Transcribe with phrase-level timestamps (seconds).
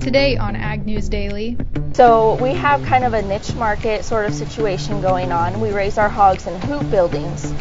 [0.00, 1.58] Today on Ag News Daily.
[1.92, 5.60] So we have kind of a niche market sort of situation going on.
[5.60, 7.52] We raise our hogs in hoop buildings.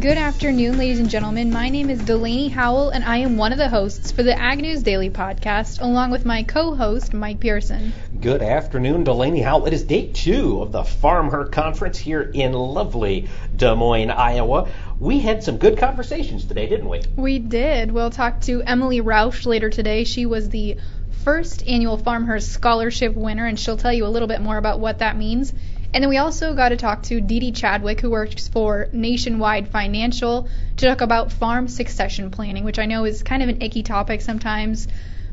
[0.00, 1.50] Good afternoon, ladies and gentlemen.
[1.50, 4.62] My name is Delaney Howell, and I am one of the hosts for the Ag
[4.62, 7.92] News Daily podcast, along with my co host, Mike Pearson.
[8.18, 9.66] Good afternoon, Delaney Howell.
[9.66, 14.70] It is day two of the FarmHer Conference here in lovely Des Moines, Iowa.
[14.98, 17.02] We had some good conversations today, didn't we?
[17.16, 17.92] We did.
[17.92, 20.04] We'll talk to Emily Roush later today.
[20.04, 20.78] She was the
[21.24, 25.00] first annual FarmHer Scholarship winner, and she'll tell you a little bit more about what
[25.00, 25.52] that means.
[25.92, 29.68] And then we also got to talk to Dee Dee Chadwick, who works for Nationwide
[29.68, 33.82] Financial, to talk about farm succession planning, which I know is kind of an icky
[33.82, 34.86] topic sometimes,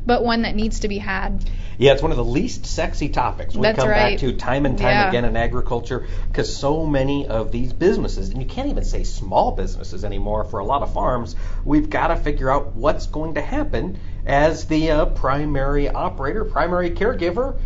[0.04, 1.48] but one that needs to be had.
[1.76, 4.12] Yeah, it's one of the least sexy topics we That's come right.
[4.12, 5.08] back to time and time Yeah.
[5.08, 9.52] again in agriculture because so many of these businesses, and you can't even say small
[9.52, 13.40] businesses anymore for a lot of farms, we've got to figure out what's going to
[13.40, 17.56] happen as the uh, primary operator, primary caregiver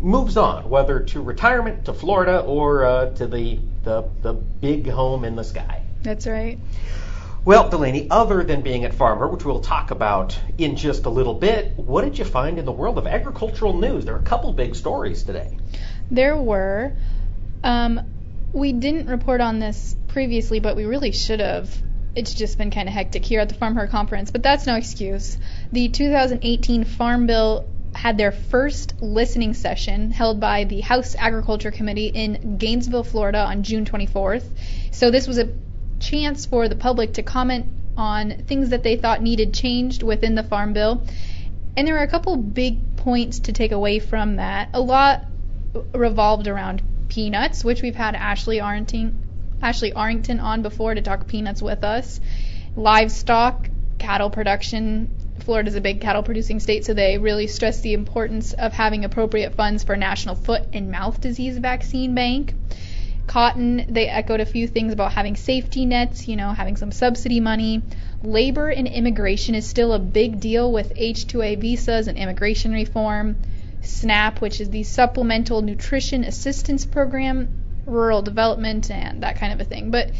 [0.00, 5.24] moves on, whether to retirement, to Florida, or uh, to the, the, the big home
[5.24, 5.82] in the sky.
[6.02, 6.58] That's right.
[7.42, 11.32] Well, Delaney, other than being at FarmHer, which we'll talk about in just a little
[11.32, 14.04] bit, what did you find in the world of agricultural news?
[14.04, 15.56] There are a couple big stories today.
[16.10, 16.92] There were.
[17.64, 18.00] Um,
[18.52, 21.70] we didn't report on this previously, but we really should have.
[22.14, 25.38] It's just been kind of hectic here at the FarmHer Conference, but that's no excuse.
[25.72, 32.06] The 2018 Farm Bill had their first listening session held by the House Agriculture Committee
[32.06, 34.44] in Gainesville, Florida on June 24th.
[34.90, 35.50] So this was a
[35.98, 40.42] chance for the public to comment on things that they thought needed changed within the
[40.42, 41.02] Farm Bill.
[41.76, 44.70] And there were a couple big points to take away from that.
[44.72, 45.24] A lot
[45.94, 49.22] revolved around peanuts, which we've had Ashley Arrington,
[49.62, 52.20] Ashley Arrington on before to talk peanuts with us.
[52.76, 53.68] Livestock,
[53.98, 55.14] cattle production.
[55.50, 59.52] Florida's a big cattle producing state, so they really stress the importance of having appropriate
[59.56, 62.54] funds for National Foot and Mouth Disease Vaccine Bank.
[63.26, 67.40] Cotton, they echoed a few things about having safety nets, you know, having some subsidy
[67.40, 67.82] money.
[68.22, 73.34] Labor and immigration is still a big deal with H2A visas and immigration reform.
[73.80, 77.48] SNAP, which is the Supplemental Nutrition Assistance Program,
[77.86, 79.90] rural development, and that kind of a thing.
[79.90, 80.12] But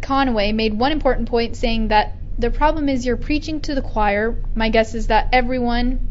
[0.00, 4.36] Conaway made one important point saying that the problem is you're preaching to the choir.
[4.54, 6.08] My guess is that everyone,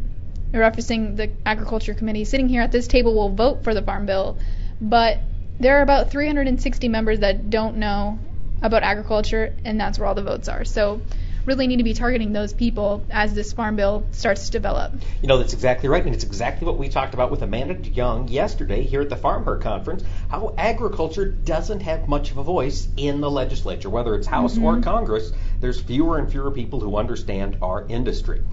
[0.51, 4.37] referencing the Agriculture Committee sitting here at this table, will vote for the Farm Bill,
[4.79, 5.19] but
[5.59, 8.19] there are about 360 members that don't know
[8.61, 10.63] about agriculture, and that's where all the votes are.
[10.65, 11.01] So,
[11.49, 14.93] really need to be targeting those people as this Farm Bill starts to develop.
[15.23, 18.27] You know, that's exactly right, and it's exactly what we talked about with Amanda Young
[18.27, 23.19] yesterday here at the FarmHer Conference, how agriculture doesn't have much of a voice in
[23.19, 24.83] the legislature, whether it's House or mm-hmm.
[24.83, 25.31] Congress.
[25.59, 28.43] There's fewer and fewer people who understand our industry.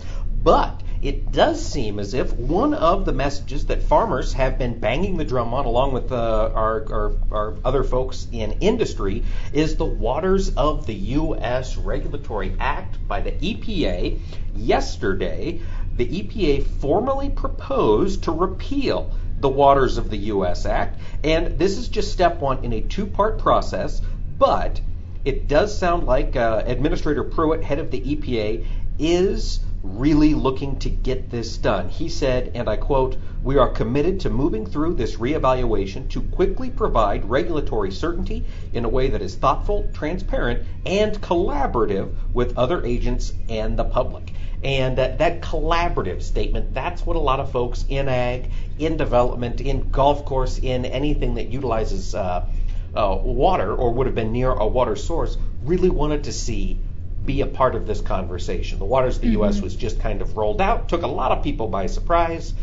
[0.47, 5.17] But it does seem as if one of the messages that farmers have been banging
[5.17, 9.85] the drum on, along with uh, our, our, our other folks in industry, is the
[9.85, 11.77] Waters of the U.S.
[11.77, 14.21] Regulatory Act by the EPA.
[14.55, 15.63] Yesterday,
[15.97, 20.65] the EPA formally proposed to repeal the Waters of the U.S.
[20.65, 24.01] Act, and this is just step one in a two part process,
[24.39, 24.81] but
[25.25, 28.65] it does sound like uh, Administrator Pruitt, head of the EPA,
[29.01, 31.89] is really looking to get this done.
[31.89, 36.71] He said, and I quote, We are committed to moving through this reevaluation to quickly
[36.71, 43.33] provide regulatory certainty in a way that is thoughtful, transparent, and collaborative with other agents
[43.49, 44.33] and the public.
[44.63, 49.61] And that, that collaborative statement, that's what a lot of folks in ag, in development,
[49.61, 52.47] in golf course, in anything that utilizes uh,
[52.97, 56.81] uh, water or would have been near a water source really wanted to see
[57.27, 58.79] be a part of this conversation.
[58.79, 59.57] The Waters of the U.S.
[59.57, 59.65] Mm-hmm.
[59.65, 62.55] was just kind of rolled out, took a lot of people by surprise.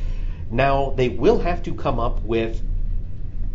[0.50, 2.62] Now they will have to come up with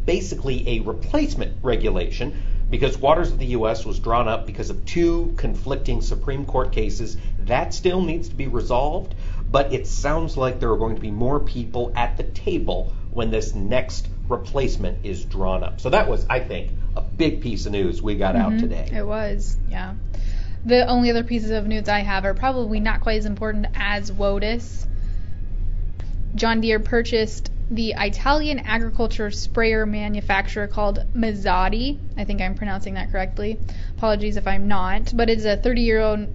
[0.04, 3.84] basically a replacement regulation because Waters of the U.S.
[3.84, 7.16] was drawn up because of two conflicting Supreme Court cases.
[7.40, 9.14] That still needs to be resolved,
[9.50, 13.30] but it sounds like there are going to be more people at the table when
[13.30, 15.80] this next replacement is drawn up.
[15.80, 18.60] So that was, I think, a big piece of news we got out mm-hmm.
[18.60, 18.90] today.
[18.92, 19.94] It was, yeah.
[20.64, 24.10] The only other pieces of news I have are probably not quite as important as
[24.10, 24.86] WOTUS.
[26.34, 31.98] John Deere purchased the Italian agriculture sprayer manufacturer called Mazzotti.
[32.16, 33.58] I think I'm pronouncing that correctly.
[33.96, 36.28] Apologies if I'm not, but it's a 30 year old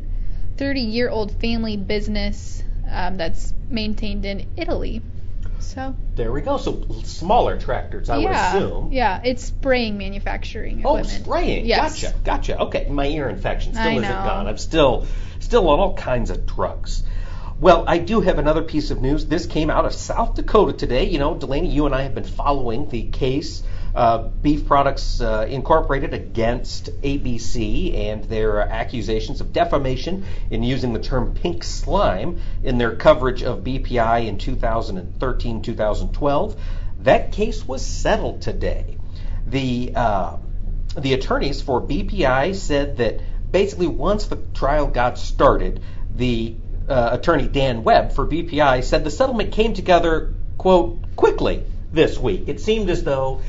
[0.58, 5.02] 30 year old family business um, that's maintained in Italy.
[5.64, 6.58] So There we go.
[6.58, 8.92] So smaller tractors, I yeah, would assume.
[8.92, 10.86] yeah, it's spraying manufacturing equipment.
[10.86, 11.24] Oh, equipment.
[11.26, 11.66] spraying.
[11.66, 12.02] Yes.
[12.02, 12.16] Gotcha.
[12.24, 12.60] Gotcha.
[12.64, 14.10] Okay, my ear infection still I isn't know.
[14.10, 14.48] gone.
[14.48, 15.08] I'm still
[15.40, 17.04] still on all kinds of drugs.
[17.60, 19.26] Well, I do have another piece of news.
[19.26, 21.06] This came out of South Dakota today.
[21.06, 23.64] You know, Delaney, you and I have been following the case
[23.96, 31.00] uh, Beef Products uh, Incorporated against ABC and their accusations of defamation in using the
[31.00, 36.62] term pink slime in their coverage of BPI in 2013 2012.
[37.00, 38.98] That case was settled today.
[39.46, 40.38] The uh,
[40.98, 43.20] the attorneys for BPI said that
[43.52, 45.82] basically once the trial got started,
[46.16, 46.56] the
[46.88, 52.48] uh, attorney Dan Webb for BPI said the settlement came together, quote, quickly this week.
[52.48, 53.42] It seemed as though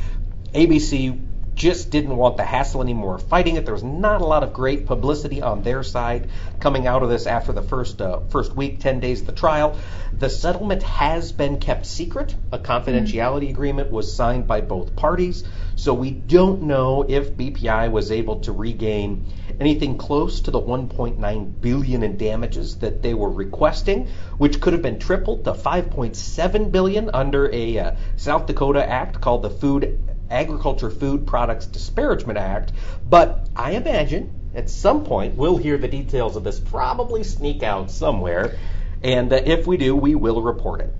[0.55, 1.21] ABC
[1.57, 3.65] just didn't want the hassle anymore of fighting it.
[3.65, 6.29] There was not a lot of great publicity on their side
[6.61, 9.77] coming out of this after the first uh, first week, 10 days of the trial.
[10.13, 12.37] The settlement has been kept secret.
[12.53, 18.13] A confidentiality agreement was signed by both parties, so we don't know if BPI was
[18.13, 19.27] able to regain
[19.59, 24.09] anything close to the 1.9 billion in damages that they were requesting,
[24.39, 29.43] which could have been tripled to 5.7 billion under a uh, South Dakota act called
[29.43, 29.99] the Food
[30.35, 32.73] Agriculture Food Products Disparagement Act.
[33.09, 37.91] But I imagine at some point we'll hear the details of this probably sneak out
[37.91, 38.57] somewhere,
[39.03, 40.93] and uh, if we do, we will report it.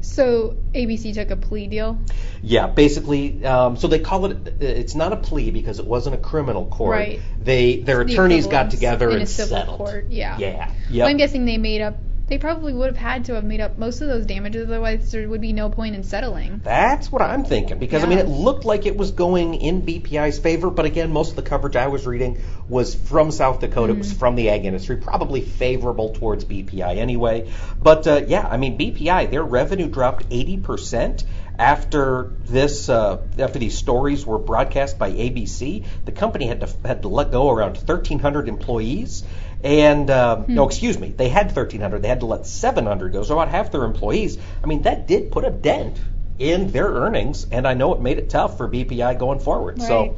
[0.00, 1.98] So ABC took a plea deal.
[2.40, 4.54] Yeah, basically, um, so they call it.
[4.60, 6.92] It's not a plea because it wasn't a criminal court.
[6.92, 7.20] Right.
[7.42, 9.78] They their The attorneys got together in and a civil settled.
[9.78, 10.06] court.
[10.10, 10.38] Yeah.
[10.38, 10.72] Yeah.
[10.92, 11.96] Well, I'm guessing they made up.
[12.28, 15.28] They probably would have had to have made up most of those damages, otherwise there
[15.28, 16.60] would be no point in settling.
[16.62, 20.38] That's what I'm thinking because I mean it looked like it was going in BPI's
[20.38, 23.92] favor, but again, most of the coverage I was reading was from South Dakota.
[23.94, 24.18] It was Mm-hmm.
[24.18, 27.50] from the ag industry, probably favorable towards BPI anyway.
[27.82, 31.24] But uh, yeah, I mean BPI, their revenue dropped 80 percent
[31.58, 35.84] after this uh, after these stories were broadcast by ABC.
[36.04, 39.24] The company had to had to let go around 1,300 employees.
[39.62, 42.00] And um, no, excuse me, they had 1,300.
[42.02, 44.38] They had to let 700 go, so about half their employees.
[44.62, 46.00] I mean, that did put a dent
[46.38, 49.78] in their earnings, and I know it made it tough for BPI going forward.
[49.78, 49.88] Right.
[49.88, 50.16] So,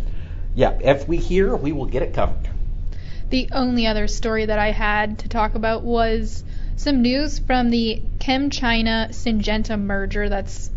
[0.54, 2.48] yeah, if we hear, we will get it covered.
[3.30, 6.44] The only other story that I had to talk about was
[6.76, 10.70] some news from the ChemChina Syngenta merger that's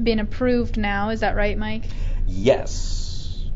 [0.00, 1.10] been approved now.
[1.10, 1.88] Is that right, Mike?
[2.26, 3.48] Yes,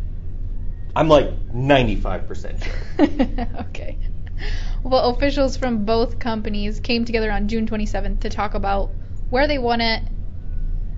[0.97, 3.47] I'm like 95% sure.
[3.61, 3.99] okay.
[4.85, 8.91] Well, officials from both companies came together on June 27th to talk about
[9.31, 10.01] where they want to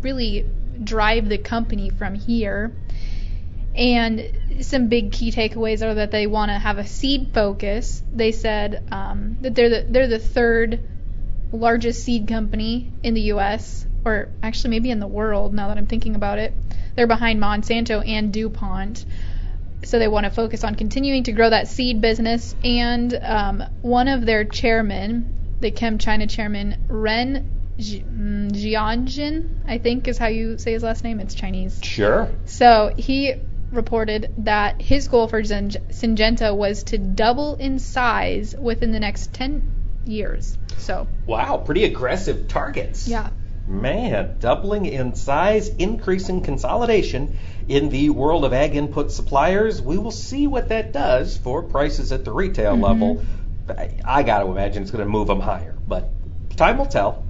[0.00, 0.46] really
[0.82, 2.72] drive the company from here.
[3.74, 4.26] And
[4.60, 8.02] some big key takeaways are that they want to have a seed focus.
[8.12, 10.80] They said um, that they're the they're the third
[11.52, 13.86] largest seed company in the U.S.
[14.04, 15.52] or actually maybe in the world.
[15.52, 16.54] Now that I'm thinking about it,
[16.94, 19.04] they're behind Monsanto and DuPont
[19.84, 22.54] so they want to focus on continuing to grow that seed business.
[22.64, 30.18] And um, one of their chairmen, the ChemChina chairman, Ren mm, Jianxin, I think is
[30.18, 31.20] how you say his last name.
[31.20, 31.80] It's Chinese.
[31.82, 32.30] Sure.
[32.46, 33.34] So he
[33.70, 39.72] reported that his goal for Syngenta was to double in size within the next 10
[40.06, 40.56] years.
[40.78, 43.08] So, Wow, pretty aggressive targets.
[43.08, 43.30] yeah.
[43.66, 47.38] Man, doubling in size, increasing consolidation
[47.68, 49.80] in the world of ag input suppliers.
[49.80, 52.82] We will see what that does for prices at the retail mm-hmm.
[52.82, 53.24] level.
[53.68, 56.10] I, I got to imagine it's going to move them higher, but
[56.56, 57.24] time will tell.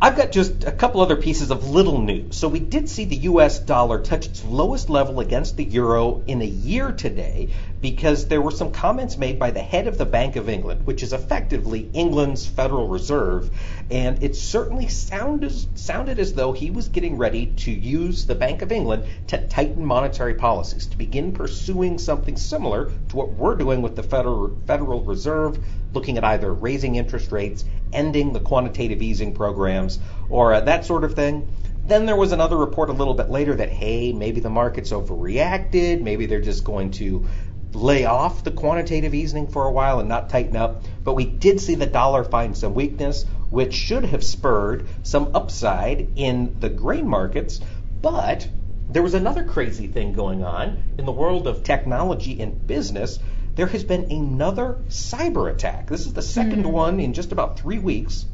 [0.00, 2.36] I've got just a couple other pieces of little news.
[2.36, 6.42] So we did see the US dollar touch its lowest level against the euro in
[6.42, 7.48] a year today
[7.80, 11.02] because there were some comments made by the head of the Bank of England, which
[11.02, 13.50] is effectively England's Federal Reserve,
[13.90, 18.62] and it certainly sounded sounded as though he was getting ready to use the Bank
[18.62, 23.82] of England to tighten monetary policies, to begin pursuing something similar to what we're doing
[23.82, 29.34] with the Federal Federal Reserve, looking at either raising interest rates, ending the quantitative easing
[29.34, 31.48] programs, or uh, that sort of thing.
[31.86, 36.00] Then there was another report a little bit later that, hey, maybe the market's overreacted,
[36.00, 37.28] maybe they're just going to
[37.76, 40.82] lay off the quantitative easing for a while and not tighten up.
[41.04, 46.08] But we did see the dollar find some weakness, which should have spurred some upside
[46.16, 47.60] in the grain markets.
[48.00, 48.48] But
[48.88, 53.18] there was another crazy thing going on in the world of technology and business.
[53.54, 55.88] There has been another cyber attack.
[55.88, 56.72] This is the second hmm.
[56.72, 58.26] one in just about three weeks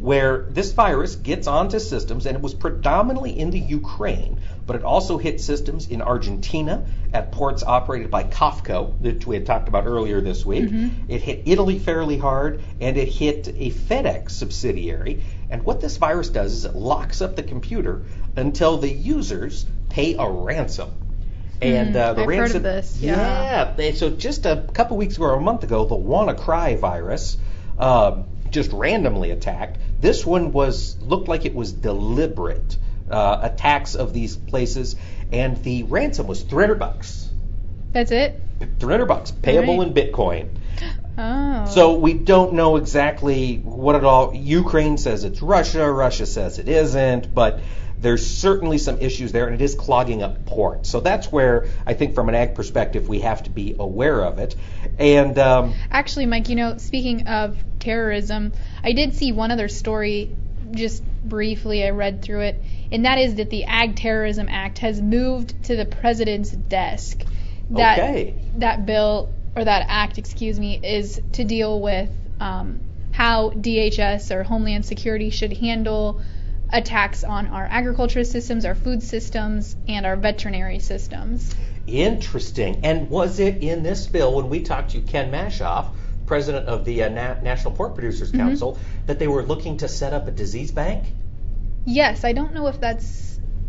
[0.00, 4.84] where this virus gets onto systems, and it was predominantly in the Ukraine, but it
[4.84, 9.86] also hit systems in Argentina at ports operated by COFCO, that we had talked about
[9.86, 10.70] earlier this week.
[11.08, 15.22] It hit Italy fairly hard, and it hit a FedEx subsidiary.
[15.50, 18.02] And what this virus does is it locks up the computer
[18.36, 20.90] until the users pay a ransom.
[21.60, 23.72] And uh, the I've heard ransom, of this, yeah.
[23.76, 27.36] they- so just a couple weeks ago or a month ago, the WannaCry virus
[27.78, 29.78] um, just randomly attacked.
[30.00, 32.76] This one was looked like it was deliberate
[33.10, 34.96] uh, attacks of these places,
[35.32, 37.30] and the ransom was 300 bucks.
[37.92, 38.42] That's it.
[38.80, 39.88] 300 bucks payable Right.
[39.88, 40.48] in Bitcoin.
[41.20, 41.64] Oh.
[41.66, 44.32] So we don't know exactly what it all.
[44.32, 45.90] Ukraine says it's Russia.
[45.90, 47.34] Russia says it isn't.
[47.34, 47.58] But
[48.00, 50.88] there's certainly some issues there, and it is clogging up ports.
[50.88, 54.38] So that's where I think, from an ag perspective, we have to be aware of
[54.38, 54.54] it.
[54.98, 58.52] And um, Actually, Mike, you know, speaking of terrorism,
[58.82, 60.36] I did see one other story
[60.72, 61.84] just briefly.
[61.84, 62.62] I read through it,
[62.92, 67.22] and that is that the Ag Terrorism Act has moved to the president's desk.
[67.70, 68.34] That Okay.
[68.56, 74.42] that bill or that act, excuse me, is to deal with um, how DHS or
[74.44, 76.20] Homeland Security should handle
[76.70, 81.54] attacks on our agriculture systems, our food systems, and our veterinary systems.
[81.86, 82.80] interesting.
[82.84, 85.86] And was it in this bill when we talked to Ken Maschhoff,
[86.26, 90.12] president of the uh, Na- National Pork Producers Council, that they were looking to set
[90.12, 91.04] up a disease bank?
[91.86, 93.27] Yes, I don't know if that's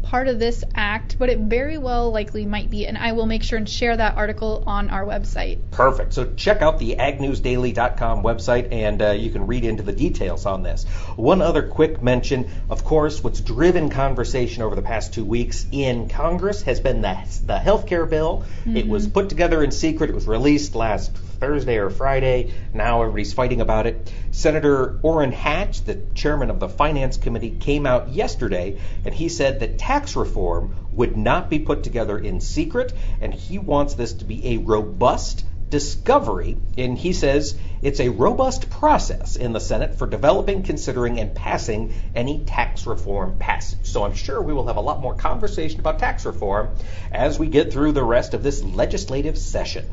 [0.09, 3.43] part of this act, but it very well likely might be, and I will make
[3.43, 5.59] sure and share that article on our website.
[5.69, 6.13] Perfect.
[6.13, 10.63] So check out the agnewsdaily.com website and uh, you can read into the details on
[10.63, 10.85] this.
[11.15, 16.09] One other quick mention, of course, what's driven conversation over the past two weeks in
[16.09, 18.45] Congress has been the, the health care bill.
[18.65, 20.09] It was put together in secret.
[20.09, 22.53] It was released last Thursday or Friday.
[22.73, 24.11] Now everybody's fighting about it.
[24.31, 29.61] Senator Orrin Hatch, the chairman of the Finance Committee, came out yesterday and he said
[29.61, 34.25] that tax reform would not be put together in secret, and he wants this to
[34.25, 36.57] be a robust discovery.
[36.77, 41.93] And he says it's a robust process in the Senate for developing, considering, and passing
[42.15, 43.79] any tax reform passage.
[43.83, 46.69] So I'm sure we will have a lot more conversation about tax reform
[47.11, 49.85] as we get through the rest of this legislative session.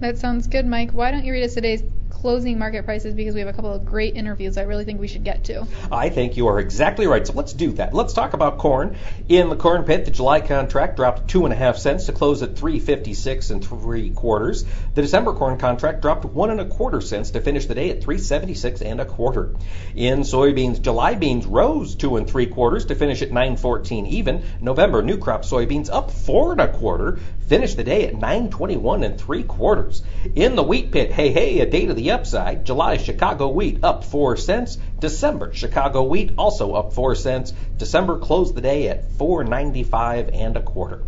[0.00, 0.92] That sounds good, Mike.
[0.92, 1.82] Why don't you read us today's
[2.20, 5.06] closing market prices because we have a couple of great interviews I really think we
[5.06, 5.66] should get to.
[5.90, 7.24] I think you are exactly right.
[7.24, 7.94] So let's do that.
[7.94, 8.96] Let's talk about corn.
[9.28, 12.42] In the corn pit, the July contract dropped two and a half cents to close
[12.42, 14.64] at 356 and three quarters.
[14.94, 18.02] The December corn contract dropped one and a quarter cents to finish the day at
[18.02, 19.54] 376 and a quarter.
[19.94, 24.42] In soybeans, July beans rose two and three quarters to finish at 914 even.
[24.60, 29.20] November new crop soybeans up four and a quarter, finished the day at 921 and
[29.20, 30.02] three quarters.
[30.34, 32.64] In the wheat pit, hey hey, a day to the upside.
[32.64, 34.78] July Chicago wheat up 4 cents.
[34.98, 37.52] December Chicago wheat also up 4 cents.
[37.76, 41.02] December closed the day at 495 and a quarter.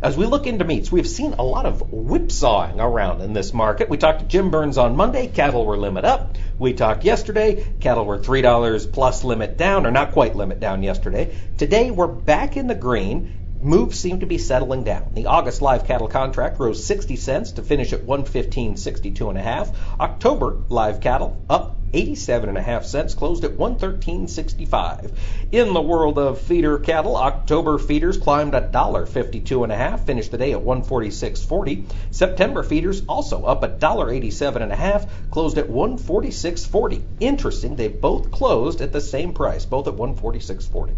[0.00, 3.88] As we look into meats, we've seen a lot of whipsawing around in this market.
[3.88, 5.26] We talked to Jim Burns on Monday.
[5.26, 6.36] Cattle were limit up.
[6.56, 7.64] We talked yesterday.
[7.80, 11.36] Cattle were $3 plus limit down, or not quite limit down yesterday.
[11.56, 13.37] Today, we're back in the green.
[13.60, 15.06] Moves seem to be settling down.
[15.14, 19.72] The August live cattle contract rose 60 cents to finish at 115.62 and a half.
[19.98, 25.10] October live cattle up 87 and a half cents, closed at 113.65.
[25.52, 30.04] In the world of feeder cattle, October feeders climbed a dollar 52 and a half,
[30.04, 31.84] finished the day at 146.40.
[32.10, 37.02] September feeders also up a dollar 87 and a half, closed at 146.40.
[37.20, 40.94] Interesting, they both closed at the same price, both at 146.40.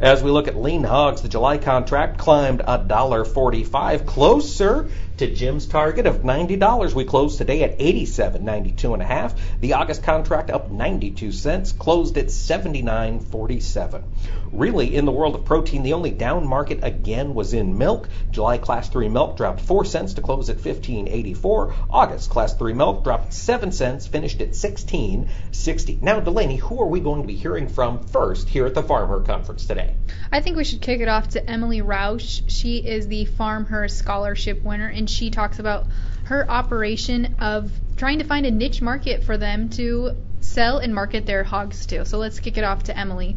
[0.00, 5.32] As we look at lean hogs, the July contract climbed a dollar 45, closer to
[5.32, 6.94] Jim's target of $90.
[6.94, 9.34] We closed today at 87.92 and a half.
[9.60, 14.02] The August contract up 92 cents, closed at 79.47.
[14.52, 18.08] Really, in the world of protein, the only down market again was in milk.
[18.30, 21.74] July class 3 milk dropped 4 cents to close at 15.84.
[21.90, 26.00] August class 3 milk dropped 7 cents, finished at 16.60.
[26.00, 29.26] Now, Delaney, who are we going to be hearing from first here at the FarmHer
[29.26, 29.94] Conference today?
[30.30, 32.42] I think we should kick it off to Emily Roush.
[32.46, 35.86] She is the FarmHer Scholarship winner, and she talks about
[36.24, 41.26] her operation of trying to find a niche market for them to sell and market
[41.26, 42.04] their hogs to.
[42.04, 43.36] So let's kick it off to Emily.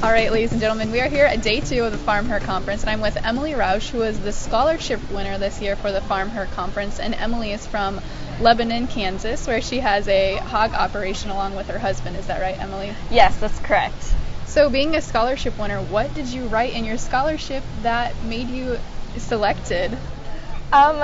[0.00, 2.82] All right, ladies and gentlemen, we are here at day two of the FarmHer Conference,
[2.82, 6.48] and I'm with Emily Roush, who is the scholarship winner this year for the FarmHer
[6.52, 7.00] Conference.
[7.00, 8.00] And Emily is from
[8.40, 12.14] Lebanon, Kansas, where she has a hog operation along with her husband.
[12.14, 12.94] Is that right, Emily?
[13.10, 14.14] Yes, that's correct.
[14.46, 18.78] So, being a scholarship winner, what did you write in your scholarship that made you
[19.16, 19.92] selected?
[20.72, 21.02] Um,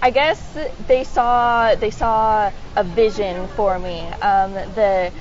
[0.00, 0.56] I guess
[0.86, 4.00] they saw they saw a vision for me.
[4.00, 5.12] Um, the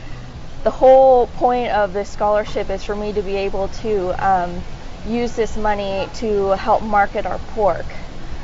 [0.63, 4.61] the whole point of this scholarship is for me to be able to um,
[5.07, 7.85] use this money to help market our pork.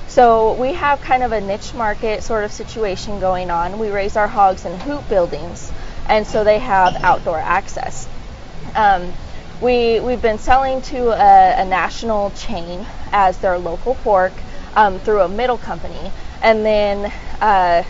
[0.08, 3.78] So we have kind of a niche market sort of situation going on.
[3.78, 5.72] We raise our hogs in hoop buildings.
[6.08, 8.08] and so they have outdoor access.
[8.76, 9.14] Um,
[9.62, 14.34] we we've been selling to a, a national chain as their local pork
[14.76, 16.12] um, through a middle company,
[16.42, 17.12] and then
[17.42, 17.84] uh,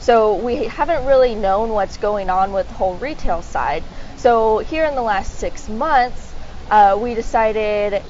[0.00, 3.82] so we haven't really known what's going on with the whole retail side.
[4.16, 6.34] So here in the last six months,
[6.70, 8.02] uh, we decided,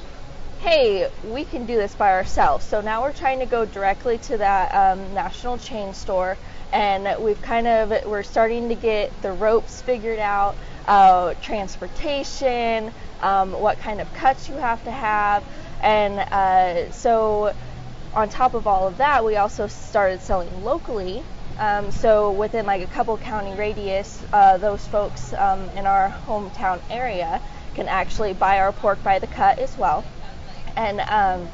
[0.59, 2.65] hey, we can do this by ourselves.
[2.65, 6.37] So now we're trying to go directly to that um, national chain store,
[6.71, 10.55] and we've kind of we're starting to get the ropes figured out
[10.87, 15.43] uh, transportation, um, what kind of cuts you have to have,
[15.81, 17.53] and uh, so
[18.13, 21.23] on top of all of that, we also started selling locally.
[21.59, 26.79] Um, so within like a couple county radius, uh, those folks um, in our hometown
[26.89, 27.41] area
[27.75, 30.05] can actually buy our pork by the cut as well.
[30.75, 31.49] And um,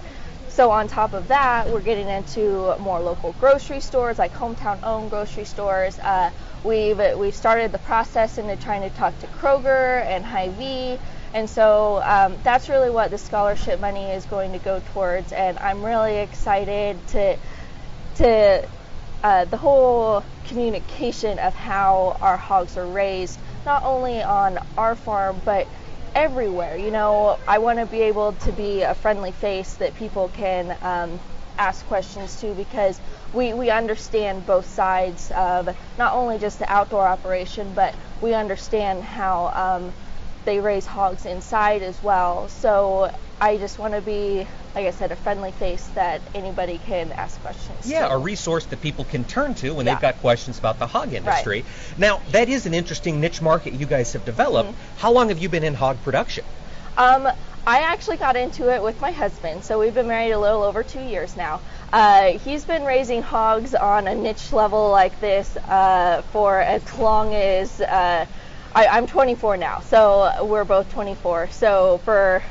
[0.56, 5.44] so on top of that, we're getting into more local grocery stores, like hometown-owned grocery
[5.44, 6.00] stores.
[6.00, 6.32] Uh,
[6.64, 10.98] we've we've started the process into trying to talk to Kroger and Hy-Vee,
[11.34, 15.34] and so um, that's really what the scholarship money is going to go towards.
[15.34, 17.38] And I'm really excited to
[18.16, 18.66] to
[19.24, 25.42] uh, the whole communication of how our hogs are raised, not only on our farm
[25.44, 25.68] but
[26.16, 26.78] everywhere.
[26.78, 30.78] You know, I want to be able to be a friendly face that people can
[30.82, 31.20] um,
[31.58, 33.00] ask questions to because
[33.34, 39.04] we, we understand both sides of not only just the outdoor operation, but we understand
[39.04, 39.94] how um,
[40.46, 42.48] they raise hogs inside as well.
[42.48, 47.12] So I just want to be, like I said, a friendly face that anybody can
[47.12, 47.90] ask questions.
[47.90, 48.14] Yeah, to.
[48.14, 49.94] a resource that people can turn to when Yeah.
[49.94, 51.66] they've got questions about the hog industry.
[51.98, 54.70] Now, that is an interesting niche market you guys have developed.
[54.70, 55.00] Mm-hmm.
[55.00, 56.46] How long have you been in hog production?
[56.98, 57.28] Um,
[57.68, 60.84] I actually got into it with my husband, so we've been married a little over
[60.84, 61.60] two years now.
[61.92, 67.34] Uh, he's been raising hogs on a niche level like this uh, for as long
[67.34, 68.26] as uh,
[68.74, 71.50] I, I'm 24 now, so we're both 24.
[71.50, 72.44] So for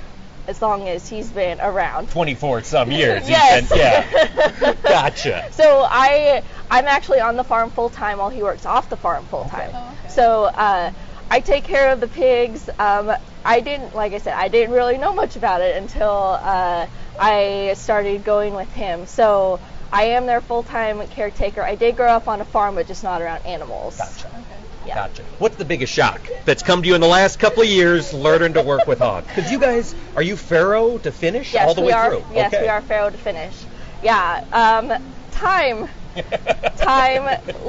[0.46, 2.10] as long as he's been around.
[2.10, 3.28] 24 some years.
[3.28, 3.70] Yes.
[3.74, 4.74] yeah.
[4.82, 5.48] Gotcha.
[5.52, 9.24] So I I'm actually on the farm full time while he works off the farm
[9.26, 9.70] full time.
[9.74, 10.08] Oh, okay.
[10.08, 10.92] So uh,
[11.30, 12.68] I take care of the pigs.
[12.78, 13.12] Um,
[13.44, 16.86] I didn't like I said I didn't really know much about it until uh,
[17.18, 19.06] I started going with him.
[19.06, 19.60] So
[19.92, 21.62] I am their full time caretaker.
[21.62, 23.96] I did grow up on a farm, but just not around animals.
[23.98, 24.44] Gotcha.
[24.86, 24.94] Yeah.
[24.94, 25.22] Gotcha.
[25.38, 28.54] What's the biggest shock that's come to you in the last couple of years learning
[28.54, 29.26] to work with hogs?
[29.28, 32.10] Because you guys, are you farrow to finish Yes, all the we way are.
[32.10, 32.24] through?
[32.34, 32.62] Yes, okay.
[32.62, 33.54] we are farrow to finish.
[34.02, 34.44] Yeah.
[34.52, 34.92] Um,
[35.30, 35.88] time.
[36.76, 37.24] time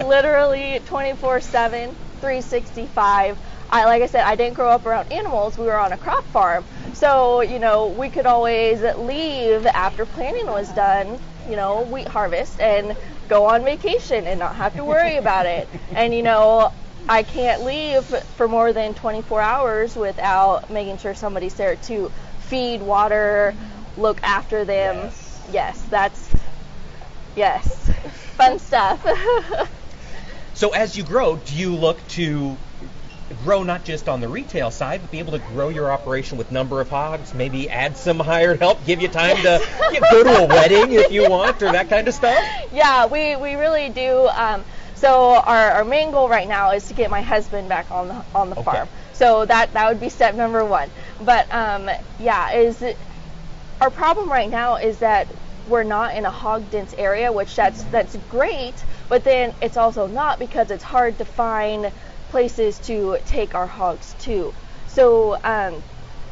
[0.06, 3.38] literally 24/7 365
[3.72, 6.24] I like I said I didn't grow up around animals we were on a crop
[6.26, 12.08] farm so you know we could always leave after planting was done you know wheat
[12.08, 12.96] harvest and
[13.28, 16.72] go on vacation and not have to worry about it and you know
[17.08, 22.82] I can't leave for more than 24 hours without making sure somebody's there to feed
[22.82, 23.56] water
[23.98, 25.50] look after them Yes.
[25.52, 26.36] yes that's
[27.36, 27.92] Yes.
[28.38, 29.06] Fun stuff.
[30.54, 32.58] So as you grow, do you look to
[33.44, 36.50] grow not just on the retail side, but be able to grow your operation with
[36.50, 40.44] number of hogs, maybe add some hired help, give you time to yeah, go to
[40.46, 42.42] a wedding if you want, or that kind of stuff?
[42.72, 44.30] yeah, we, we really do.
[44.30, 44.64] Um,
[45.06, 48.26] so our, our main goal right now is to get my husband back on the
[48.34, 48.64] on the Okay.
[48.64, 48.90] farm.
[49.14, 50.90] So that that would be step number one.
[51.22, 52.84] But um, yeah, is
[53.80, 55.28] our problem right now is that
[55.68, 60.08] we're not in a hog dense area, which that's that's great, but then it's also
[60.08, 61.92] not because it's hard to find
[62.30, 64.56] places to take our hogs to.
[64.88, 65.84] So um,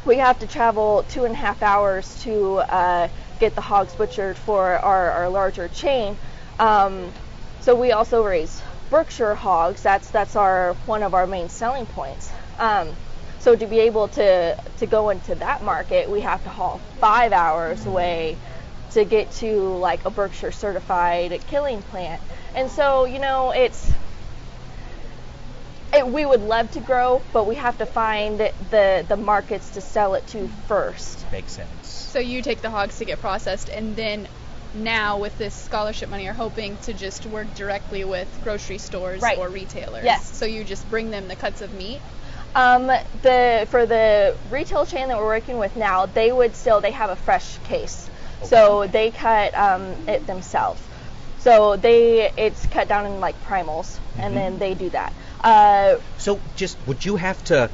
[0.04, 3.08] we have to travel two and a half hours to uh,
[3.38, 6.18] get the hogs butchered for our, our larger chain.
[6.58, 7.12] Um,
[7.64, 9.82] so we also raise Berkshire hogs.
[9.82, 12.30] That's that's our one of our main selling points.
[12.58, 12.90] Um,
[13.40, 17.32] so to be able to to go into that market, we have to haul five
[17.32, 18.36] hours away
[18.90, 22.20] to get to like a Berkshire certified killing plant.
[22.54, 23.90] And so you know it's
[25.94, 29.80] it, we would love to grow, but we have to find the the markets to
[29.80, 31.24] sell it to first.
[31.32, 31.88] Makes sense.
[31.88, 34.28] So you take the hogs to get processed, and then
[34.74, 39.38] now with this scholarship money, are hoping to just work directly with grocery stores Right.
[39.38, 40.04] or retailers.
[40.04, 40.36] Yes.
[40.36, 42.00] So you just bring them the cuts of meat.
[42.54, 42.86] Um,
[43.22, 47.10] the for the retail chain that we're working with now, they would still they have
[47.10, 48.08] a fresh case,
[48.44, 50.80] so they cut um, it themselves.
[51.40, 55.12] So they it's cut down in like primals, and then they do that.
[55.42, 57.68] Uh, So just would you have to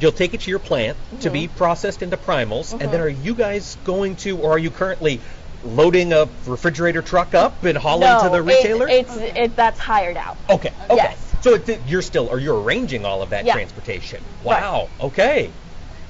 [0.00, 1.56] you'll take it to your plant to be Mm-hmm.
[1.56, 5.20] processed into primals and then are you guys going to or are you currently
[5.66, 8.88] loading a refrigerator truck up and hauling no, to the it- retailer?
[8.88, 10.36] it's it, that's hired out.
[10.48, 10.72] okay.
[10.90, 10.96] Okay.
[10.96, 11.22] Yes.
[11.42, 13.52] So it, you're still, or you're arranging all of that Yeah.
[13.54, 14.22] transportation.
[14.44, 14.60] Right.
[14.62, 14.88] Wow.
[15.00, 15.50] Okay.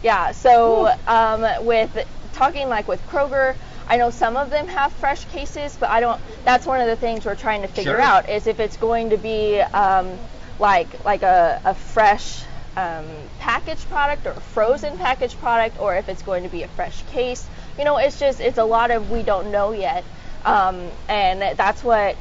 [0.03, 1.91] Yeah, so um, with
[2.33, 3.57] talking like with Kroger,
[3.89, 6.21] I know some of them have fresh cases, but I don't.
[6.45, 8.01] That's one of the things we're trying to figure Sure.
[8.01, 10.19] out is if it's going to be um,
[10.59, 12.45] like like a, a fresh
[12.77, 13.07] um,
[13.41, 17.03] packaged product or a frozen packaged product, or if it's going to be a fresh
[17.11, 17.47] case.
[17.79, 20.05] You know, it's just it's a lot of we don't know yet,
[20.45, 22.17] um, and that's what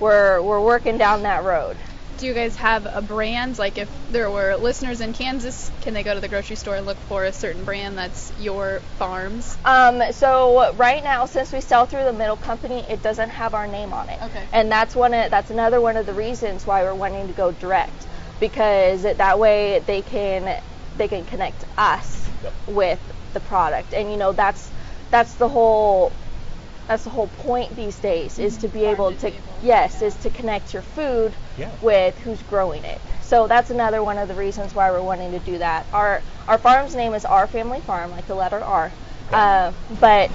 [0.00, 1.76] we're we're working down that road.
[2.18, 3.58] Do you guys have a brand?
[3.58, 6.84] Like, if there were listeners in Kansas, can they go to the grocery store and
[6.84, 9.56] look for a certain brand that's your farm's?
[9.64, 13.68] Um, so right now, since we sell through the middle company, it doesn't have our
[13.68, 14.20] name on it.
[14.20, 14.44] Okay.
[14.52, 15.14] And that's one.
[15.14, 18.06] Of, that's another one of the reasons why we're wanting to go direct,
[18.40, 20.60] because that way they can
[20.98, 22.52] they can connect us Yep.
[22.68, 23.00] with
[23.32, 24.70] the product, and you know that's
[25.10, 26.12] that's the whole
[26.86, 30.30] that's the whole point these days is to be Farm able to yes is to
[30.30, 31.70] connect your food Yeah.
[31.82, 33.00] with who's growing it.
[33.22, 35.86] So that's another one of the reasons why we're wanting to do that.
[35.92, 38.90] Our our farm's name is Our Family Farm, like the letter R.
[39.32, 40.30] Uh, but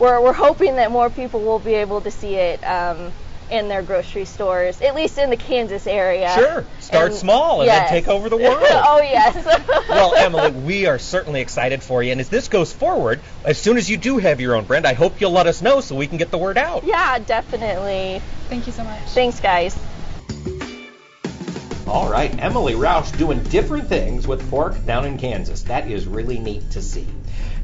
[0.00, 3.12] we're we're hoping that more people will be able to see it um,
[3.54, 6.32] in their grocery stores, at least in the Kansas area.
[6.34, 6.64] Sure.
[6.80, 8.58] Start And- small and then take over the world.
[8.60, 9.44] oh yes.
[9.88, 12.12] well, Emily, we are certainly excited for you.
[12.12, 14.94] And as this goes forward, as soon as you do have your own brand, I
[14.94, 16.84] hope you'll let us know so we can get the word out.
[16.84, 18.20] yeah, definitely.
[18.48, 19.00] Thank you so much.
[19.10, 19.78] Thanks, guys.
[21.86, 25.62] All right, Emily Roush doing different things with Fork down in Kansas.
[25.62, 27.06] That is really neat to see.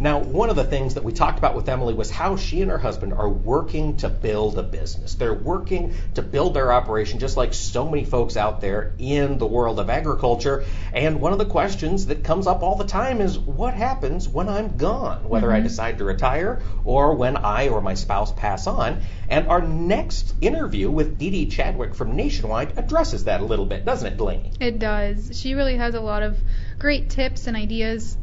[0.00, 2.70] Now, one of the things that we talked about with Emily was how she and
[2.70, 5.14] her husband are working to build a business.
[5.14, 9.46] They're working to build their operation just like so many folks out there in the
[9.46, 10.64] world of agriculture.
[10.94, 14.48] And one of the questions that comes up all the time is what happens when
[14.48, 15.68] I'm gone, whether I mm-hmm.
[15.68, 19.02] decide to retire or when I or my spouse pass on.
[19.28, 23.84] And our next interview with Dee Dee Chadwick from Nationwide addresses that a little bit,
[23.84, 24.52] doesn't it, Delaney?
[24.60, 25.38] It does.
[25.38, 26.38] She really has a lot of
[26.78, 28.16] great tips and ideas.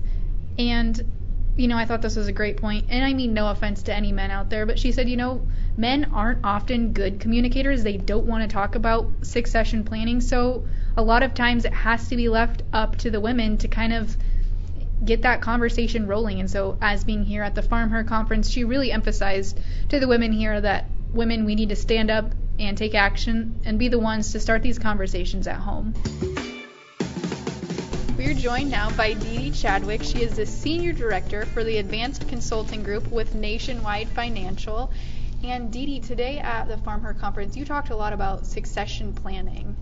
[0.58, 1.00] And,
[1.58, 2.86] you know, I thought this was a great point.
[2.90, 5.46] And I mean, no offense to any men out there, but she said, you know,
[5.76, 7.84] men aren't often good communicators.
[7.84, 10.22] They don't want to talk about succession planning.
[10.22, 10.66] So
[10.96, 13.92] a lot of times it has to be left up to the women to kind
[13.92, 14.16] of
[15.04, 16.40] get that conversation rolling.
[16.40, 20.32] And so, as being here at the FarmHer conference, she really emphasized to the women
[20.32, 24.32] here that women, we need to stand up and take action and be the ones
[24.32, 25.94] to start these conversations at home.
[28.28, 30.04] We are joined now by Dee Dee Chadwick.
[30.04, 34.92] She is the Senior Director for the Advanced Consulting Group with Nationwide Financial.
[35.46, 39.78] And Dee Dee, today at the FarmHer Conference, you talked a lot about succession planning.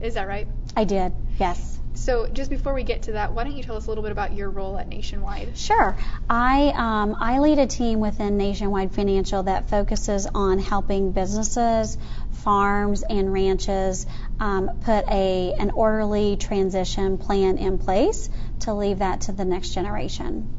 [0.00, 0.48] Is that right?
[0.76, 1.76] I did, yes.
[1.94, 4.12] So, just before we get to that, why don't you tell us a little bit
[4.12, 5.56] about your role at Nationwide?
[5.56, 5.96] Sure.
[6.28, 11.96] I um, I lead a team within Nationwide Financial that focuses on helping businesses,
[12.32, 14.06] farms, and ranches
[14.38, 18.28] um, put a an orderly transition plan in place
[18.60, 20.50] to leave that to the next generation.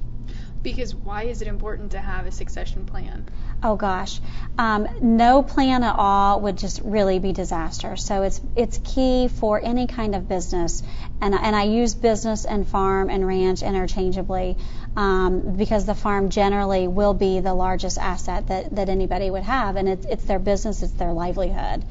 [0.63, 3.25] Because why is it important to have a succession plan?
[3.63, 4.21] Oh gosh,
[4.59, 7.95] um, no plan at all would just really be disaster.
[7.95, 10.83] So it's it's key for any kind of business,
[11.21, 14.57] and and I use business and farm and ranch interchangeably
[14.95, 19.75] um, because the farm generally will be the largest asset that that anybody would have,
[19.75, 21.83] and it's it's their business, it's their livelihood,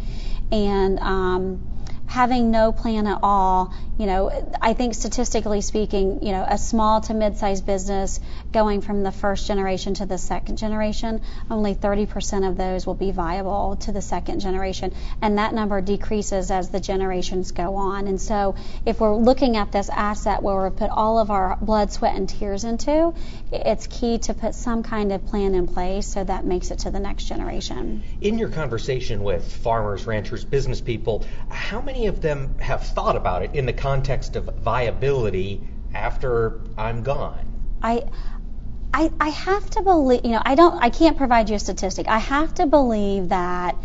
[0.53, 1.61] and um,
[2.07, 4.31] having no plan at all, you know,
[4.63, 8.21] I think statistically speaking, you know, a small to mid-sized business
[8.57, 13.11] going from the first generation to the second generation, only 30% of those will be
[13.11, 18.07] viable to the second generation, and that number decreases as the generations go on.
[18.07, 18.55] And so,
[18.87, 22.27] if we're looking at this asset where we put all of our blood, sweat, and
[22.27, 23.13] tears into,
[23.53, 26.91] it's key to put some kind of plan in place so that makes it to
[26.91, 28.05] the next generation.
[28.23, 33.43] In your conversation with farmers, ranchers, business people, how many of them have thought about
[33.43, 35.61] it in the context of viability
[35.93, 37.53] after I'm gone?
[37.83, 38.05] I,
[38.97, 42.09] I, I have to believe, you know, I don't, I can't provide you a statistic.
[42.09, 43.77] I have to believe that,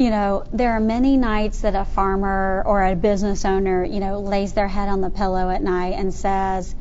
[0.00, 4.18] you know, there are many nights that a farmer or a business owner, you know,
[4.18, 6.74] lays their head on the pillow at night and says,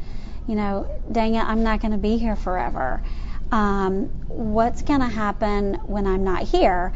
[0.48, 3.04] you know, dang it, I'm not going to be here forever.
[3.52, 6.94] Um, what's going to happen when I'm not here?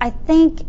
[0.00, 0.66] I think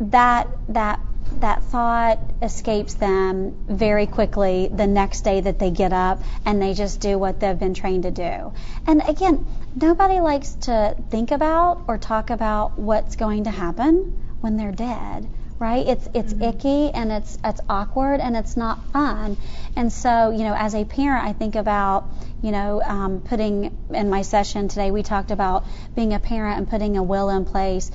[0.00, 1.00] that that
[1.40, 6.74] that thought escapes them very quickly the next day that they get up and they
[6.74, 8.52] just do what they've been trained to do.
[8.86, 14.56] And again, nobody likes to think about or talk about what's going to happen when
[14.56, 15.28] they're dead.
[15.56, 15.86] Right?
[15.86, 19.36] It's it's icky and it's it's awkward and it's not fun.
[19.76, 22.08] And so, you know, as a parent, I think about,
[22.42, 26.68] you know, um, putting in my session today, we talked about being a parent and
[26.68, 27.90] putting a will in place.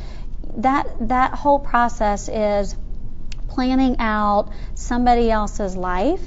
[0.58, 2.76] That that whole process is
[3.50, 6.22] planning out somebody else's life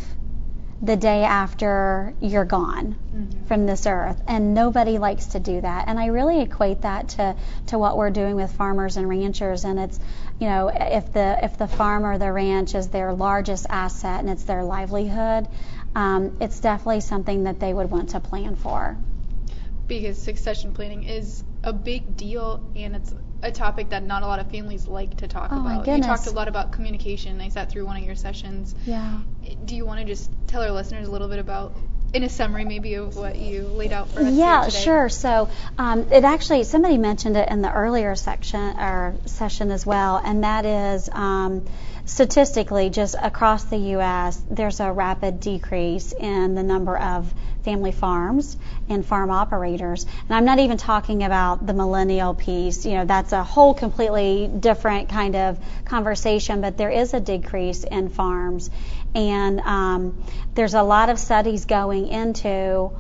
[0.83, 3.47] the day after you're gone mm-hmm.
[3.47, 4.21] from this earth.
[4.27, 5.87] And nobody likes to do that.
[5.87, 7.37] And I really equate that to,
[7.69, 9.65] to what we're doing with farmers and ranchers.
[9.65, 10.01] And it's,
[10.41, 14.29] you know, if the if the farm or the ranch is their largest asset and
[14.29, 15.47] it's their livelihood,
[15.95, 18.97] um, it's definitely something that they would want to plan for.
[19.87, 24.39] Because succession planning is a big deal and it's a topic that not a lot
[24.39, 25.87] of families like to talk oh about.
[25.87, 27.41] You talked a lot about communication.
[27.41, 28.75] I sat through one of your sessions.
[28.87, 29.21] Yeah.
[29.65, 31.77] Do you want to just tell our listeners a little bit about
[32.13, 35.49] in a summary maybe of what you laid out for us yeah sure so
[35.79, 40.45] um, it actually somebody mentioned it in the earlier section or session as well and
[40.45, 41.65] that is um,
[42.05, 48.57] statistically just across the us there's a rapid decrease in the number of family farms
[48.89, 50.05] and farm operators.
[50.05, 52.85] And I'm not even talking about the millennial piece.
[52.85, 57.85] You know, that's a whole completely different kind of conversation, but there is a decrease
[57.85, 58.71] in farms.
[59.15, 62.93] And um, there's a lot of studies going into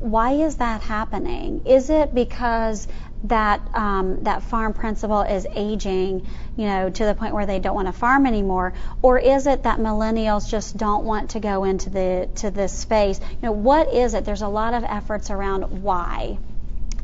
[0.00, 1.60] why is that happening?
[1.66, 2.88] Is it because
[3.24, 7.74] that um, that farm principal is aging, you know, to the point where they don't
[7.74, 11.90] want to farm anymore, or is it that millennials just don't want to go into
[11.90, 13.20] the to this space?
[13.20, 14.24] You know, what is it?
[14.24, 16.38] There's a lot of efforts around why.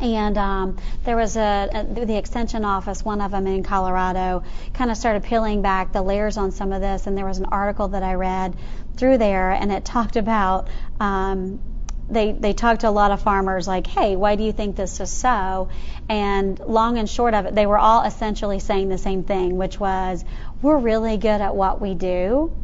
[0.00, 4.90] And um, there was a, a, the extension office, one of them in Colorado, kind
[4.90, 7.06] of started peeling back the layers on some of this.
[7.06, 8.56] And there was an article that I read
[8.96, 10.68] through there, and it talked about
[11.00, 11.60] um,
[12.08, 15.00] they they talked to a lot of farmers like, hey, why do you think this
[15.00, 15.68] is so?
[16.08, 19.80] And long and short of it, they were all essentially saying the same thing, which
[19.80, 20.24] was,
[20.62, 22.54] we're really good at what we do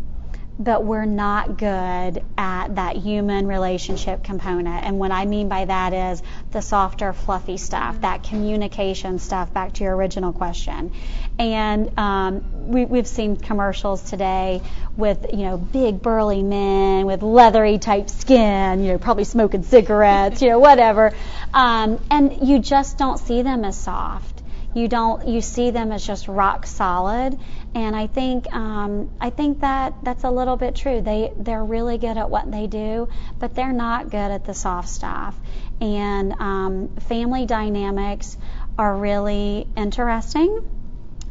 [0.62, 4.85] but we're not good at that human relationship component.
[4.85, 9.72] And what I mean by that is the softer, fluffy stuff, that communication stuff, back
[9.75, 10.92] to your original question.
[11.38, 14.62] And um, we, we've seen commercials today
[14.96, 20.42] with, you know, big burly men with leathery type skin, you know, probably smoking cigarettes,
[20.42, 21.12] you know, whatever.
[21.53, 24.41] Um, and you just don't see them as soft
[24.74, 27.38] you don't you see them as just rock solid.
[27.74, 31.00] And i think um, i think that that's a little bit true.
[31.00, 33.08] They they're really good at what they do
[33.38, 35.38] but they're not good at the soft stuff.
[35.80, 38.37] And um, family dynamics
[38.78, 40.61] are really interesting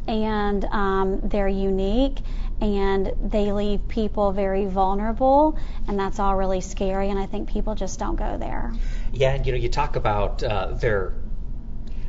[0.06, 2.18] and um, they're unique
[2.60, 7.74] and they leave people very vulnerable and that's all really scary and i think people
[7.74, 8.72] just don't go there.
[9.12, 11.14] Yeah and you know you talk about uh, their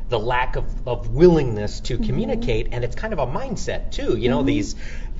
[0.08, 2.04] the lack of, of willingness to mm-hmm.
[2.04, 4.16] communicate, and it's kind of a mindset too.
[4.16, 4.46] You know, mm-hmm.
[4.46, 4.76] these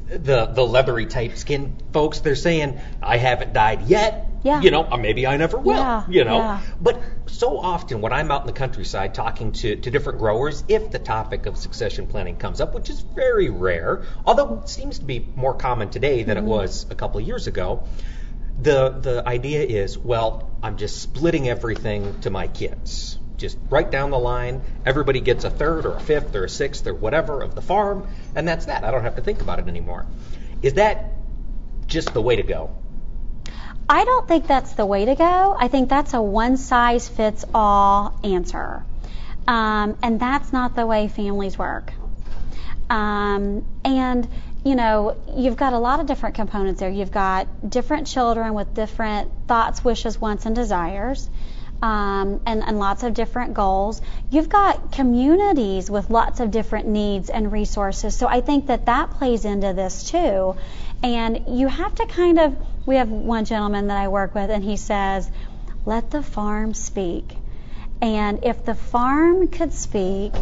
[0.07, 4.29] the the leathery type skin folks, they're saying, I haven't died yet.
[4.43, 4.61] Yeah.
[4.61, 5.77] You know, or maybe I never will.
[5.77, 6.05] Yeah.
[6.07, 6.37] You know.
[6.37, 6.61] Yeah.
[6.79, 10.91] But so often when I'm out in the countryside talking to, to different growers, if
[10.91, 15.05] the topic of succession planning comes up, which is very rare, although it seems to
[15.07, 16.47] be more common today than mm-hmm.
[16.47, 17.85] it was a couple of years ago,
[18.61, 24.11] the the idea is, well, I'm just splitting everything to my kids just right down
[24.11, 27.55] the line, everybody gets a third or a fifth or a sixth or whatever of
[27.55, 28.85] the farm, and that's that.
[28.85, 30.07] I don't have to think about it anymore.
[30.63, 31.13] Is that
[31.87, 32.71] just the way to go?
[33.89, 35.57] I don't think that's the way to go.
[35.59, 38.85] I think that's a one size fits all answer.
[39.47, 41.93] Um, and that's not the way families work.
[42.89, 44.27] Um, and,
[44.65, 46.89] you know, you've got a lot of different components there.
[46.89, 51.29] You've got different children with different thoughts, wishes, wants, and desires
[51.83, 54.01] um, and, and lots of different goals.
[54.31, 58.17] You've got communities with lots of different needs and resources.
[58.17, 60.57] So I think that that plays into this too.
[61.03, 62.57] And you have to kind of,
[62.87, 65.31] we have one gentleman that I work with, and he says,
[65.85, 67.37] let the farm speak.
[68.01, 70.35] And if the farm could speak,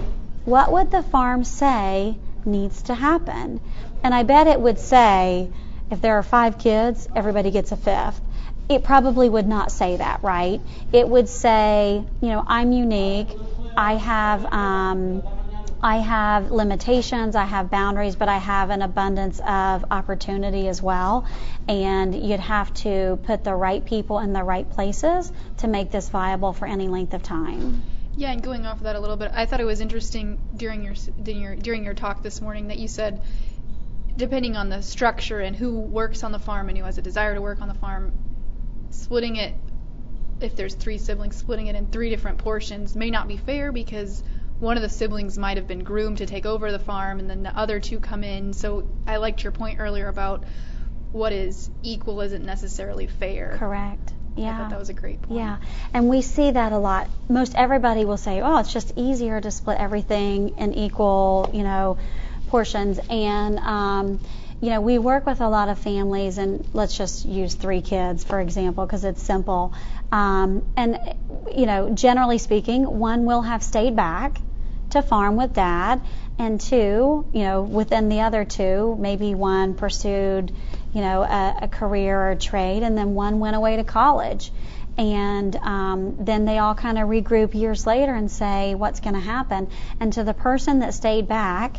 [0.44, 3.60] what would the farm say needs to happen?
[4.04, 5.48] And I bet it would say,
[5.90, 8.20] if there are five kids, everybody gets a fifth
[8.68, 10.60] it probably would not say that, right?
[10.92, 13.28] It would say, you know, I'm unique.
[13.76, 15.22] I have, um,
[15.82, 21.26] I have limitations, I have boundaries, but I have an abundance of opportunity as well.
[21.68, 26.08] And you'd have to put the right people in the right places to make this
[26.08, 27.82] viable for any length of time.
[28.14, 30.84] Yeah, and going off of that a little bit, I thought it was interesting during
[30.84, 33.22] your during your, during your talk this morning that you said,
[34.16, 37.34] depending on the structure and who works on the farm and who has a desire
[37.34, 38.12] to work on the farm,
[38.92, 39.54] splitting it
[40.40, 44.22] if there's three siblings splitting it in three different portions may not be fair because
[44.58, 47.42] one of the siblings might have been groomed to take over the farm and then
[47.42, 50.44] the other two come in so i liked your point earlier about
[51.12, 54.54] what is equal isn't necessarily fair correct yeah.
[54.54, 55.38] I thought that was a great point.
[55.38, 55.58] Yeah.
[55.92, 57.08] And we see that a lot.
[57.28, 61.98] Most everybody will say, oh, it's just easier to split everything in equal, you know,
[62.48, 62.98] portions.
[63.10, 64.20] And um,
[64.62, 68.22] you know, we work with a lot of families, and let's just use three kids,
[68.22, 69.74] for example, because it's simple.
[70.12, 71.00] Um, and,
[71.52, 74.40] you know, generally speaking, one will have stayed back
[74.90, 76.00] to farm with dad,
[76.38, 80.52] and two, you know, within the other two, maybe one pursued,
[80.94, 84.52] you know, a, a career or a trade, and then one went away to college.
[84.96, 89.20] And um, then they all kind of regroup years later and say, what's going to
[89.20, 89.70] happen?
[89.98, 91.78] And to the person that stayed back,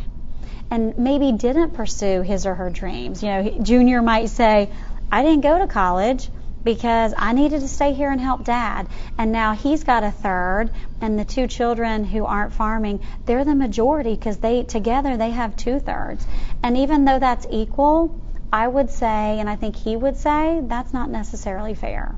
[0.72, 3.22] and maybe didn't pursue his or her dreams.
[3.22, 4.72] You know, Junior might say,
[5.12, 6.30] I didn't go to college
[6.64, 8.88] because I needed to stay here and help dad.
[9.18, 10.72] And now he's got a third,
[11.02, 15.56] and the two children who aren't farming, they're the majority because they together they have
[15.56, 16.26] two thirds.
[16.64, 18.20] And even though that's equal,
[18.52, 22.16] I would say, and I think he would say, that's not necessarily fair.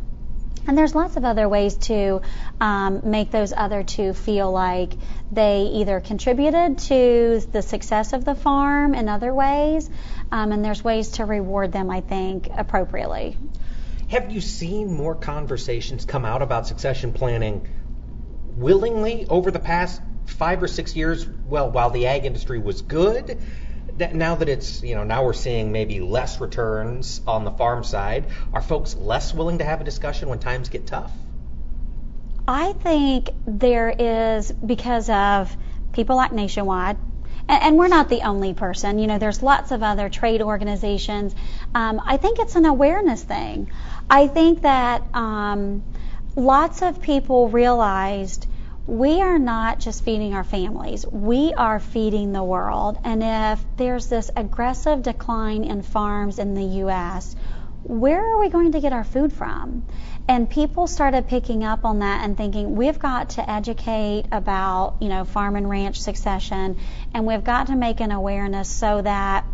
[0.67, 2.21] And there's lots of other ways to
[2.59, 4.93] um, make those other two feel like
[5.31, 9.89] they either contributed to the success of the farm in other ways,
[10.31, 13.37] um, and there's ways to reward them, I think, appropriately.
[14.07, 17.67] Have you seen more conversations come out about succession planning
[18.55, 21.27] willingly over the past five or six years?
[21.27, 23.39] Well, while the ag industry was good,
[23.97, 27.83] that now that it's you know now we're seeing maybe less returns on the farm
[27.83, 31.11] side, are folks less willing to have a discussion when times get tough?
[32.47, 35.55] I think there is because of
[35.93, 36.97] people like Nationwide.
[37.47, 38.99] And, and we're not the only person.
[38.99, 41.35] You know, there's lots of other trade organizations.
[41.73, 43.71] Um, I think it's an awareness thing.
[44.09, 45.83] I think that um,
[46.35, 48.47] lots of people realized
[48.87, 52.99] we are not just feeding our families, we are feeding the world.
[53.03, 57.35] And if there's this aggressive decline in farms in the U.S.,
[57.83, 59.83] where are we going to get our food from?
[60.27, 65.07] And people started picking up on that and thinking we've got to educate about, you
[65.07, 66.77] know, farm and ranch succession,
[67.13, 69.45] and we've got to make an awareness so that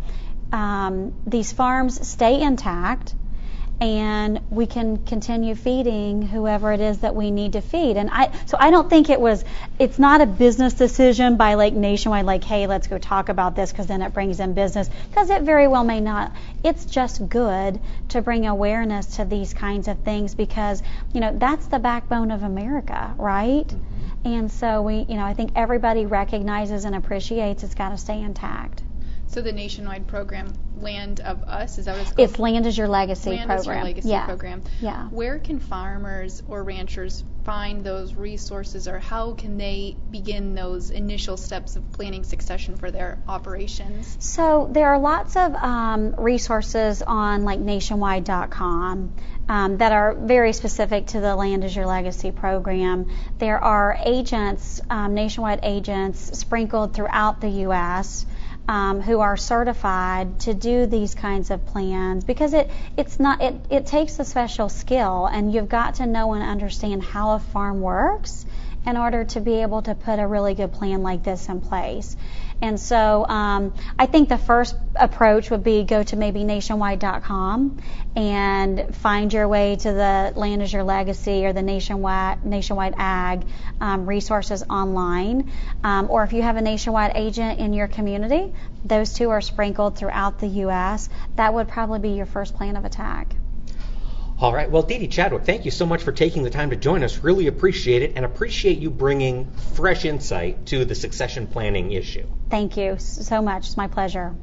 [0.50, 3.14] um, these farms stay intact
[3.82, 7.96] and we can continue feeding whoever it is that we need to feed.
[7.96, 9.44] And I, so I don't think it was,
[9.76, 13.72] it's not a business decision by like nationwide, like, hey, let's go talk about this
[13.72, 16.30] because then it brings in business, because it very well may not.
[16.62, 20.80] It's just good to bring awareness to these kinds of things because,
[21.12, 23.66] you know, that's the backbone of America, right?
[23.66, 24.28] Mm-hmm.
[24.28, 28.22] And so we, you know, I think everybody recognizes and appreciates it's got to stay
[28.22, 28.84] intact.
[29.32, 32.28] So the nationwide program, Land of Us, is that what it's called?
[32.28, 33.58] It's Land is Your Legacy Land program.
[33.60, 34.26] is Your Legacy yeah.
[34.26, 34.62] program.
[34.78, 35.08] Yeah.
[35.08, 41.38] Where can farmers or ranchers find those resources, or how can they begin those initial
[41.38, 44.18] steps of planning succession for their operations?
[44.20, 49.14] So there are lots of um, resources on like nationwide.com.
[49.48, 53.10] Um, that are very specific to the Land is Your Legacy program.
[53.38, 58.26] There are agents, um, nationwide agents, sprinkled throughout the U.S
[58.68, 63.54] um, who are certified to do these kinds of plans because it it's not it,
[63.70, 67.80] it takes a special skill and you've got to know and understand how a farm
[67.80, 68.46] works
[68.86, 72.16] in order to be able to put a really good plan like this in place.
[72.60, 77.82] And so um, I think the first approach would be go to maybe nationwide.com
[78.14, 83.44] and find your way to the Land is Your Legacy or the Nationwide Nationwide Ag
[83.80, 85.50] um, resources online.
[85.82, 89.96] Um, or if you have a nationwide agent in your community, those two are sprinkled
[89.96, 91.08] throughout the U.S.
[91.34, 93.34] That would probably be your first plan of attack.
[94.42, 94.68] All right.
[94.68, 97.18] Well, Dee Dee Chadwick, thank you so much for taking the time to join us.
[97.18, 102.26] Really appreciate it and appreciate you bringing fresh insight to the succession planning issue.
[102.50, 103.66] Thank you so much.
[103.66, 104.34] It's my pleasure.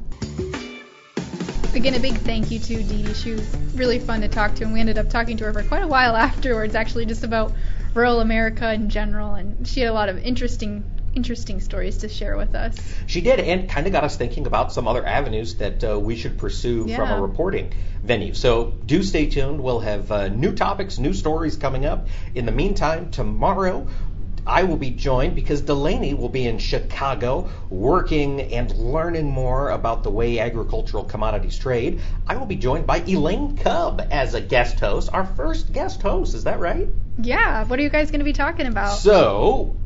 [1.74, 3.12] Again, a big thank you to Dee Dee.
[3.12, 5.64] She was really fun to talk to, and we ended up talking to her for
[5.64, 7.52] quite a while afterwards, actually, just about
[7.92, 9.34] rural America in general.
[9.34, 10.82] And she had a lot of interesting
[11.14, 12.76] interesting stories to share with us.
[13.06, 16.16] She did, and kind of got us thinking about some other avenues that uh, we
[16.16, 16.96] should pursue yeah.
[16.96, 18.34] from a reporting venue.
[18.34, 19.62] So do stay tuned.
[19.62, 22.08] We'll have uh, new topics, new stories coming up.
[22.34, 23.86] In the meantime, tomorrow
[24.46, 30.02] I will be joined because Delaney will be in Chicago working and learning more about
[30.02, 32.00] the way agricultural commodities trade.
[32.26, 36.34] I will be joined by Elaine Kub as a guest host, our first guest host.
[36.34, 36.88] Is that right?
[37.22, 37.64] Yeah.
[37.64, 38.96] What are you guys going to be talking about?
[38.96, 39.76] So,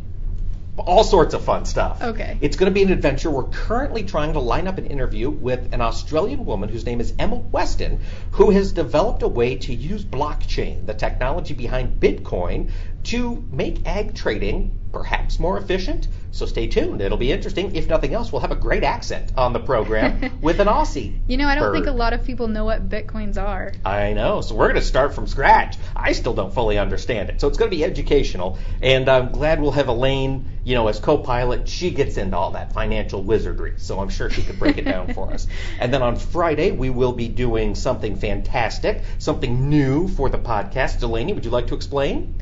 [0.76, 2.02] all sorts of fun stuff.
[2.02, 2.36] Okay.
[2.40, 3.30] It's going to be an adventure.
[3.30, 7.14] We're currently trying to line up an interview with an Australian woman whose name is
[7.18, 8.00] Emma Weston,
[8.32, 12.70] who has developed a way to use blockchain, the technology behind Bitcoin,
[13.04, 16.06] to make ag trading perhaps more efficient.
[16.30, 17.00] So stay tuned.
[17.00, 17.74] It'll be interesting.
[17.74, 21.18] If nothing else, we'll have a great accent on the program with an Aussie.
[21.26, 21.74] You know, I don't bird.
[21.74, 23.72] think a lot of people know what bitcoins are.
[23.84, 24.40] I know.
[24.40, 25.76] So we're going to start from scratch.
[25.94, 27.40] I still don't fully understand it.
[27.40, 28.58] So it's going to be educational.
[28.82, 31.68] And I'm glad we'll have Elaine, you know, as co-pilot.
[31.68, 33.74] She gets into all that financial wizardry.
[33.76, 35.46] So I'm sure she could break it down for us.
[35.80, 41.00] And then on Friday, we will be doing something fantastic, something new for the podcast.
[41.00, 42.34] Delaney, would you like to explain?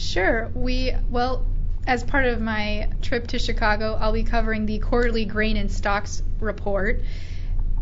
[0.00, 0.50] Sure.
[0.54, 1.46] We, well,
[1.86, 6.22] as part of my trip to Chicago, I'll be covering the quarterly grain and stocks
[6.40, 7.02] report.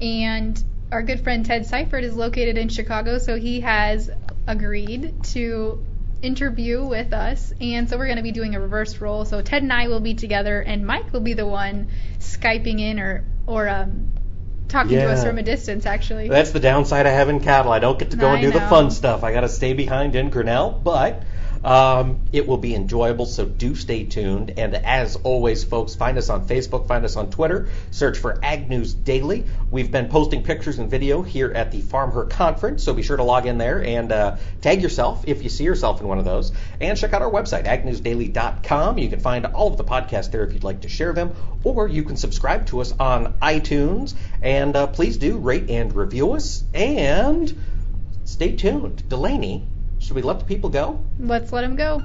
[0.01, 4.11] And our good friend Ted Seifert is located in Chicago, so he has
[4.49, 5.85] agreed to
[6.21, 7.53] interview with us.
[7.61, 9.25] And so we're going to be doing a reverse role.
[9.25, 11.89] So Ted and I will be together, and Mike will be the one
[12.19, 14.13] Skyping in or, or um,
[14.67, 16.29] talking to us from a distance, actually.
[16.29, 17.71] That's the downside of having cattle.
[17.71, 19.23] I don't get to go and I do the fun stuff.
[19.23, 21.23] I got to stay behind in Grinnell, but
[21.65, 23.27] um, it will be enjoyable.
[23.27, 24.55] So do stay tuned.
[24.59, 27.69] And as always, folks, find us on Facebook, find us on Twitter.
[27.91, 29.45] Search for Ag News Daily.
[29.71, 33.23] We've been posting pictures and video here at the FarmHer Conference, so be sure to
[33.23, 36.53] log in there and uh, tag yourself if you see yourself in one of those.
[36.81, 38.99] And check out our website, agnewsdaily.com.
[38.99, 41.35] You can find all of the podcasts there if you'd like to share them,
[41.65, 44.15] or you can subscribe to us on iTunes.
[44.43, 46.65] And uh, please do rate and review us.
[46.75, 47.55] And
[48.25, 49.09] stay tuned.
[49.09, 49.67] Delaney,
[49.99, 51.05] should we let the people go?
[51.19, 52.03] Let's let them go.